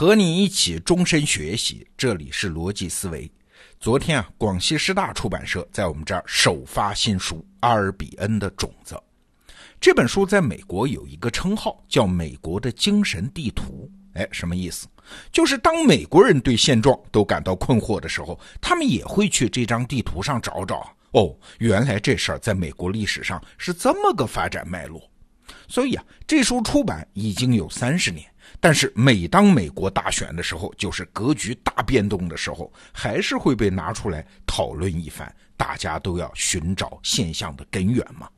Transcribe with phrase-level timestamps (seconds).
[0.00, 3.30] 和你一起终身学习，这里是逻辑思维。
[3.78, 8.94] 昨天啊，广西师大出版社在我们这儿首发新书《阿尔比恩的种子》。
[9.78, 13.90] 这本书在美国有一个称号，叫“美国的精神地图”。
[14.16, 14.86] 哎，什么意思？
[15.30, 20.90] 就是当美国人对现状都感到困惑的时候，他们也会去这张地图上找找。
[21.10, 25.02] 哦，原来这事儿在美国历史上是这么个发展脉络。
[25.68, 28.24] 所以啊，这书出版已经有三十年。
[28.60, 35.34] 但是每当美国大选的时候，就是格局大变动的时候，还是会被拿出来讨论一番。
[35.56, 38.28] 大家都要寻找现象的根源嘛。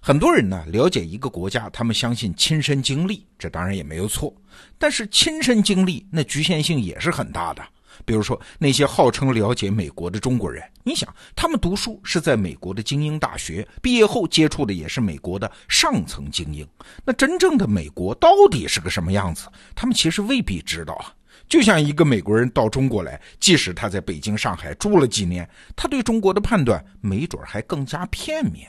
[0.00, 4.32] 很多人呢了解一个国家，他们相信亲身经历，这当然也没有错。
[4.78, 7.62] 但是亲身经历那局限性也是很大的。
[8.04, 16.66] 比如说那些号称了解美国的中国人，你想他们读书是在美国的精英大学，毕业后接触的也是美国的上层精英，
[17.04, 19.46] 那真正的美国到底是个什么样子？
[19.74, 21.12] 他们其实未必知道啊。
[21.48, 28.68] 就像一个美国人到中国来，即使他在北京、上海住了几年，他对中国的判断没准还更加片面。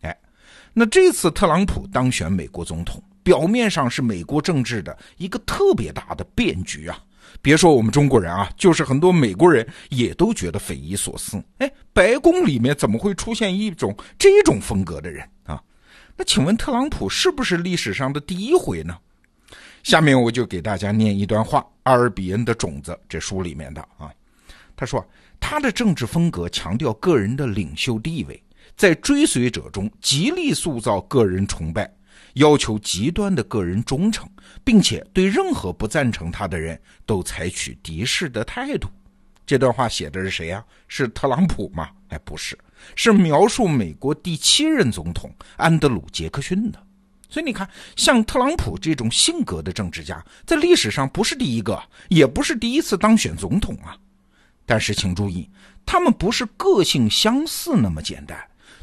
[0.00, 0.18] 哎，
[0.72, 6.98] 那这次特朗普当选美国总统，表面上是美国政治的一个特别大的变局啊。
[7.40, 11.42] 别说我们中国人啊，就是很多美国人也都觉得匪夷所思。
[11.58, 15.62] 哎，白宫里面怎么会出现一种这种风格的人啊？
[16.16, 18.96] 那请问特朗普是不是历史上的第一回呢？
[19.84, 24.10] 下面我就给大家念一段话，《阿尔比恩的种子》这书里面的啊。
[24.76, 25.04] 他说，
[25.40, 28.42] 他的政治风格强调个人的领袖地位，
[28.76, 31.90] 在追随者中极力塑造个人崇拜。
[32.38, 34.28] 要求极端的个人忠诚，
[34.64, 38.88] 并且对任何不赞成他的人都采取敌视的态度。
[39.46, 40.64] 这段话写的是谁呀？
[40.88, 41.88] 是特朗普吗？
[42.08, 42.58] 哎，不是，
[42.94, 46.82] 是描述美国第七任总统安德鲁·杰克逊的。
[47.28, 53.96] 所以你看，像特朗普这种性格的政治家，在历史上不是第一个，也不是第一次当选总统啊。
[54.64, 55.50] 但是请注意，
[55.84, 58.38] 他们不是个性相似那么简单。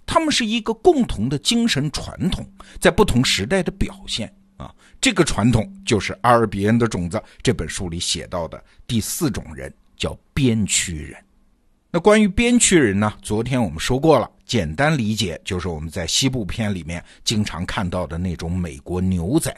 [0.05, 2.47] 他们是一个共同的精神传统，
[2.79, 4.73] 在不同时代的表现啊。
[5.01, 11.15] 这个传统就是《阿尔比恩的种子》这本书里写到的第四种人，叫边区人。
[11.91, 13.13] 那关于边区人呢？
[13.21, 19.55] 昨天我们说过了，简单理解就是我们在西部片里面经常看到的那种美国牛仔。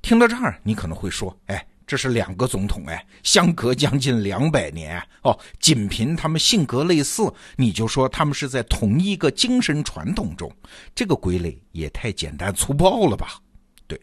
[0.00, 10.50] 听到这儿，你可能会说：“哎。”这是两个总统哎，相隔将近两百年哦，仅凭他们性格类似，你就说他们是在同一个精神传统中，
[10.94, 13.38] 这个归类也太简单粗暴了吧？
[13.86, 14.00] 对，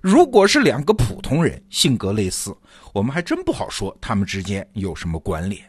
[0.00, 2.56] 如果是两个普通人性格类似，
[2.92, 5.62] 我们还真不好说他们之间有什么关联。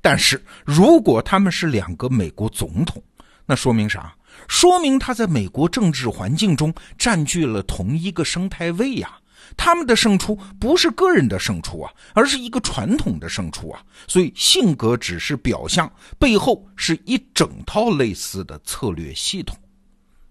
[0.00, 3.02] 但是如果他们是两个美国总统，
[3.44, 4.14] 那说明啥？
[4.46, 9.18] 说明他在美国政治环境中占据了同一个生态位呀。
[9.56, 13.82] 他们的胜出不是个人的胜出啊，而是一个传统的胜出啊。
[14.06, 19.56] 所以性格只是表象，背后是一整套类似的策略系统。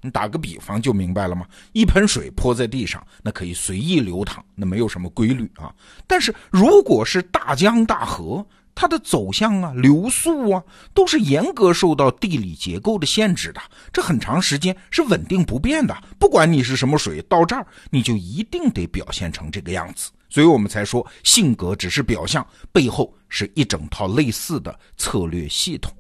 [0.02, 1.46] 你打个比方就明白了吗？
[1.74, 5.74] 一盆水泼在地上，那可以随意流淌，那没有什么规律啊。
[6.06, 8.46] 但是如果是大江大河，
[8.80, 13.60] 它的走向啊、流速啊，都是严格受到地理结构的限制的。
[13.92, 15.98] 这很长时间是稳定不变的。
[16.20, 20.12] 不管你是什么水，到这儿你就一定得表现成这个样子。
[20.30, 25.92] 所以我们才说，性格只是表象，背后是一整套类似的策略系统。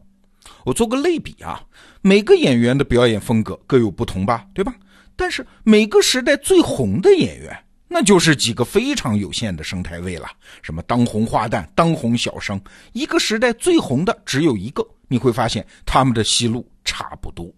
[0.63, 1.59] 我做个类比啊，
[2.03, 4.75] 每个演员的表演风格各有不同吧，对吧？
[5.15, 7.57] 但是每个时代最红的演员。
[7.87, 10.27] 那就是几个非常有限的生态位了，
[10.61, 12.59] 什么当红花旦、当红小生，
[12.93, 14.85] 一个时代最红的只有一个。
[15.07, 17.49] 你会发现他们的戏路差不多。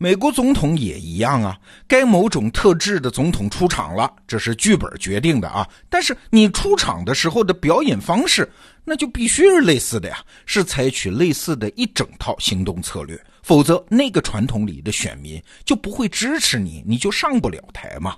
[0.00, 5.68] 美国总统也一样啊，该某种特质的总统出场了，这是剧本决定的啊。
[5.88, 8.48] 但是你出场的时候的表演方式，
[8.84, 18.16] 那就必须是类似的呀，是采取类似的一整套行动策略，否则那个传统里的选民就不会支持你，你就上不了台嘛。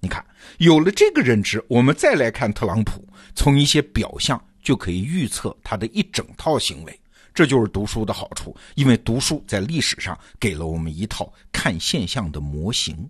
[0.00, 0.24] 你看，
[0.58, 7.00] 有了这个认知，我们再来看特朗普，从一些表象就可以预测他的一整套行为。
[7.34, 13.08] 这就是读书的好处，因为读书在历史上给了我们一套看现象的模型。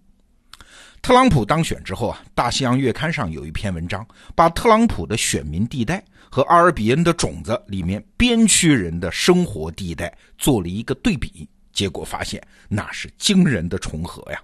[1.01, 14.43] 特朗普当选之后啊，《大西洋月刊》上有一篇文章，把特朗普的选民地带和阿尔比恩的种子里面边区人的生活地带做了一个对比，结果发现那是惊人的重合呀。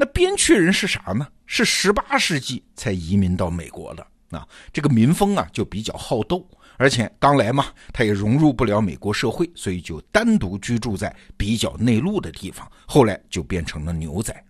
[0.00, 1.26] 那边区人是啥呢？
[1.44, 4.46] 是十八世纪才移民到美国的啊。
[4.72, 12.70] 这个民风啊就比较好斗，而且刚来嘛，他也融入不了美国社会，所以就单独居住在比较内陆的地方。
[12.86, 14.44] 后来就变成了牛仔。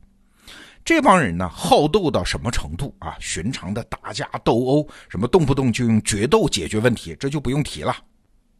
[0.85, 3.17] 这帮人呢，好斗到什么程度啊？
[3.19, 7.97] 寻常的打架斗殴，什么动不动就用决斗解决问题，这就不用提了。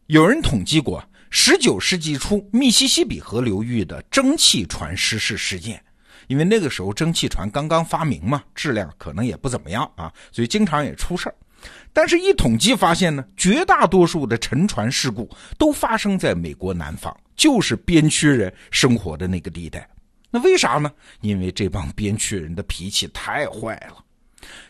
[0.07, 5.83] 有人统计过，十九世纪初密西西比河流域的蒸汽船失事事件，
[6.29, 11.33] 因为那个时候蒸汽船刚刚发明嘛，质量可能也不怎么样啊，所以经常也出事儿。
[11.91, 15.27] 但是，一统计发现呢，绝大多数的沉船事故
[15.57, 19.89] 都发生在美国南方，就是边区人生活的那个地带。
[20.29, 20.91] 那为啥呢？
[21.21, 23.97] 因为这帮边区人的脾气太坏了。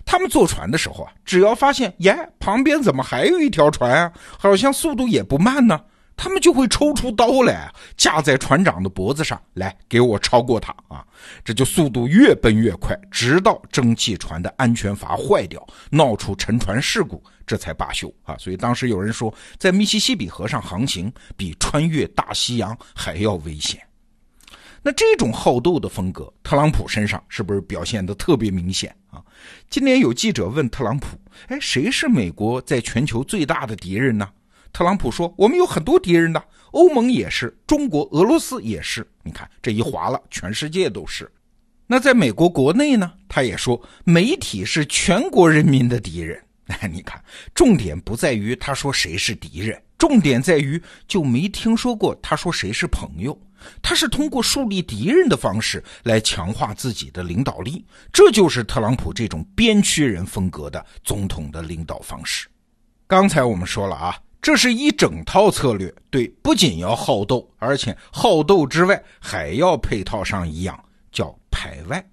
[0.05, 4.13] 他们坐船的时候啊，只要发现耶，旁边怎么还有一条船啊？
[4.39, 5.79] 好像速度也不慢呢，
[6.21, 11.01] 他们就会抽出刀来，架在船长的脖子上来给我超过他啊！
[11.45, 18.35] 这就速度越奔越快，直到蒸汽船的安全阀坏掉，闹出沉船事故，这才罢休啊！
[18.37, 23.81] 所以当时有人说，在密西西比河上航行比穿越大西洋还要危险。
[24.81, 29.23] 那这种好斗的风格，特朗普身上是不是表现的特别明显啊？
[29.69, 31.17] 今年有记者问特朗普
[31.47, 34.27] ：“哎，谁是美国在全球最大的敌人呢？”
[34.71, 39.05] 特朗普说：“我们有很多敌人的，欧盟也是，中国、俄罗斯也是。
[39.23, 41.31] 你看这一划了，全世界都是。
[41.87, 43.11] 那在美国国内呢？
[43.27, 46.41] 他也说，媒体是全国人民的敌人。
[46.67, 47.23] 哎， 你看，
[47.53, 53.39] 重点不在于他说谁是敌人，重点在于就没听说过他说谁是朋友。”
[53.81, 62.47] 他是通过树立敌人的方式来强化自己的领导力，这就是特朗普这种边区人风格的总统的领导方式。
[63.05, 70.81] 刚才我们说了啊，这是一整套策略，对，不仅要好斗，而且好斗之外还要配套上一样，
[71.11, 72.03] 叫排外。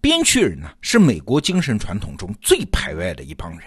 [0.00, 3.60] 边区人呢，是美国精神传统中最排外的一帮人。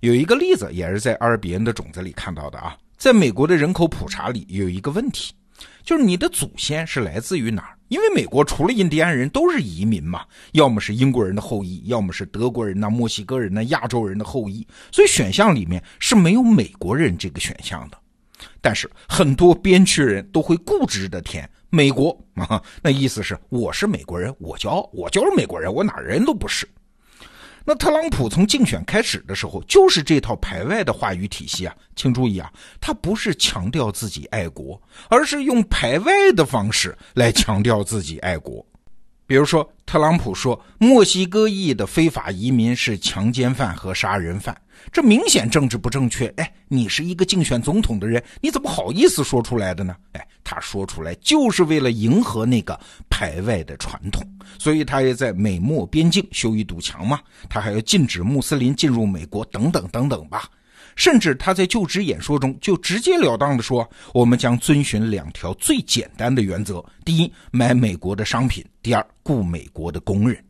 [0.00, 5.34] 有一个例子，也是在阿尔比恩的种子里看到的啊，在美国的人口普查里有一个问题。
[5.82, 7.76] 就是你的祖先是来自于哪儿？
[7.88, 17.98] 因为美国除了印第安人都是移民嘛，要么是英国人的后裔，要么是德国人呐、墨西哥人呐、亚洲人的后裔，所以选项里面是没有美国人这个选项的。
[18.60, 26.68] 但是很多边区人都会固执的填美国啊， 那意思是我是美国人，我骄傲，我就是美国人，我哪人都不是。
[27.64, 38.64] 那特朗普从竞选开始的时候，就是这套排外的话语体系啊，请注意啊，他不是强调自己爱国，而是用排外的方式来强调自己爱国。
[39.26, 44.60] 比如说，特朗普说墨西哥裔的非法移民是强奸犯和杀人犯，
[44.92, 46.26] 这明显政治不正确。
[46.36, 49.94] 哎，你是一个竞选总统的人，你怎么好意思说出来的呢？
[50.12, 52.78] 哎，他说出来就是为了迎合那个
[53.08, 54.22] 排外的传统，
[54.58, 60.48] 所以他也在美墨边境修一堵墙嘛，他还要禁止穆斯林进入美国，等等等等吧。
[60.96, 70.44] 甚至他在就职演说中就直截了当地说：“我们将遵循两条最简单的原则：第一，买美国的商品；第二，雇美国的工人。”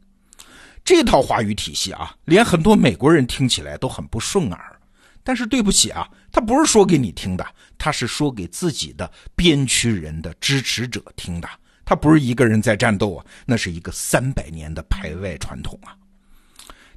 [0.91, 4.81] 这套话语体系啊，连很多美国人听起来都很不顺耳。
[5.23, 7.47] 但是对不起啊，他不是说给你听的，
[7.79, 11.49] 他是说给自己的边区人的支持者听的。
[11.85, 15.95] 他不是一个人在战斗啊，那是一个三百年的排外传统啊。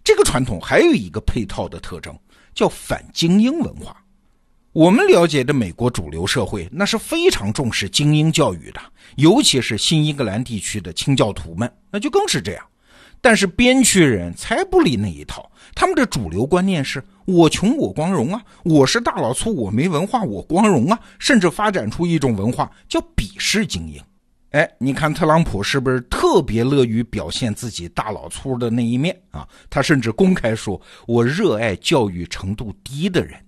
[0.03, 2.17] 这个传统还有一个配套的特征。
[2.55, 3.95] 叫反精英文化。
[4.71, 8.81] 我们了解的美国主流社会，那是非常重视精英教育的，
[9.17, 12.65] 尤其是新英格兰地区的清教徒们，那就更是这样。
[13.23, 23.97] 但是边区人才不理那一套，他们的主流观念是我穷我光荣啊，我是大老粗，我没文化我光荣啊，甚至发展出一种文化叫鄙视精英。
[24.49, 29.47] 哎，你看特朗普是不是特别乐于表现自己大老粗的那一面啊？
[29.69, 33.39] 他甚至公开说：“我热爱教育程度低的人。”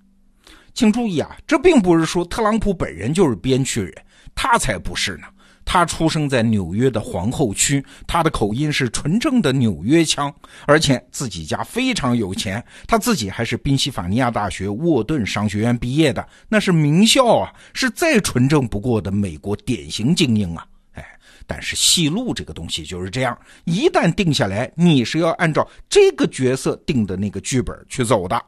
[0.73, 3.93] 请注意啊，这并不是说特朗普本人就是边区人，
[4.33, 5.27] 他才不是呢。
[5.65, 10.34] 他出生在纽约的皇后区，他的口音是纯正的纽约腔，
[10.67, 20.65] 而且自己家非常有钱，他自己还是宾夕法尼亚大学沃顿商学院毕业的，那是名校啊，是再纯正不过的美国典型精英啊。
[20.93, 21.03] 哎
[21.48, 28.41] 但是戏路这个东西就是这样，一旦定下来，你是要按照这个角色定的那个剧本去走的。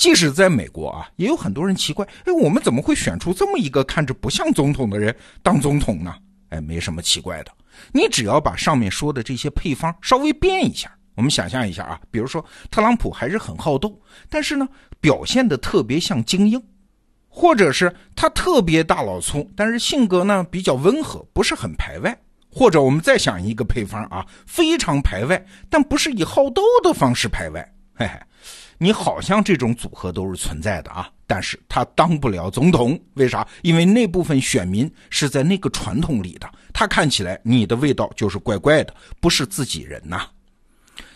[0.00, 6.14] 即使在美国啊，也有很多人奇怪，哎，我们怎么会选出这么一个看着不像总统的人当总统呢？
[6.48, 7.52] 哎，没什么奇怪的，
[7.92, 10.90] 你只要把上面说的这些配方稍微变一下。
[11.16, 14.66] 我们想象一下啊，比如说特朗普还是很好斗，但是呢，
[15.02, 16.62] 表现的特别像精英。
[17.28, 22.18] 或者是他特别大老粗，但是性格呢比较温和，不是很排外。
[22.50, 27.74] 或者我们再想一个配方啊，非常排外，但不是以好斗的方式排外。
[27.94, 28.18] 嘿嘿，
[28.82, 33.46] 你好像这种组合都是存在的啊，但是他当不了总统，为啥？
[33.60, 40.26] 因为那部分选民是在那个传统里的，他看起来你的味道就是怪怪的，不是自己人呐。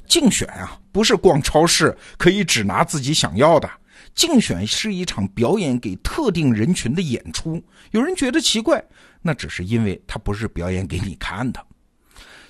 [0.07, 3.67] 竞选啊，不是逛超市可以只拿自己想要的，
[4.15, 7.59] 竞选是一场表演给特定人群的演出。
[7.93, 8.85] 有人觉得奇怪，
[9.23, 11.67] 那只是因为他不是表演给你看的。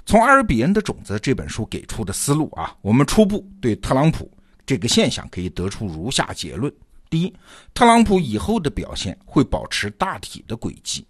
[0.04, 4.28] 从阿尔比恩的种子这本书给出的思路啊，我们初步对特朗普
[4.66, 6.72] 这个现象可以得出如下结论：
[7.10, 7.34] 第一，
[7.72, 11.06] 特朗普以后的表现会保持大体的轨迹，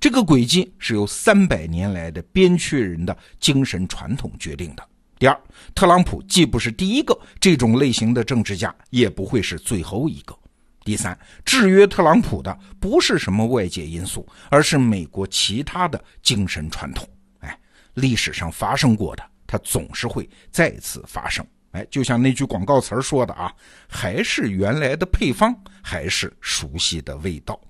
[0.00, 4.82] 这个轨迹是由三百年来的边区人的精神传统决定的；
[5.18, 5.40] 第二，
[5.74, 10.34] 特朗普既不是第一个这种类型的政治家，也不会是最后一个；
[10.84, 17.08] 第三，制约特朗普的不是什么外界因素，而是美国其他的精神传统。
[17.40, 17.58] 哎
[17.94, 21.46] 历史上发生过的，它总是会再次发生。
[21.74, 23.52] 哎，就像那句广告词说的啊，
[23.88, 25.52] 还是原来的配方，
[25.82, 27.60] 还是熟悉的味道。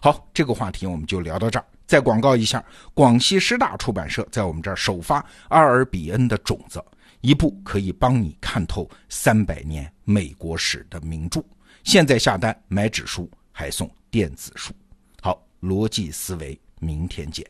[0.00, 1.64] 好，这个话题我们就聊到这儿。
[1.86, 6.80] 再广告一下，广西师大出版社在我们这儿首发《阿尔比恩的种子》，
[7.20, 11.40] 一部可以帮你看透三百年美国史的名著。
[11.84, 14.74] 现在下单买纸书，还送电子书。
[15.22, 17.46] 好，逻辑思维，明天见。